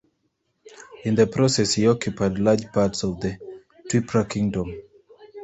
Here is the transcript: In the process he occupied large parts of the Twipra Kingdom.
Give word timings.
In 1.05 1.13
the 1.13 1.27
process 1.27 1.75
he 1.75 1.87
occupied 1.87 2.39
large 2.39 2.65
parts 2.73 3.03
of 3.03 3.19
the 3.21 3.37
Twipra 3.87 4.27
Kingdom. 4.27 4.73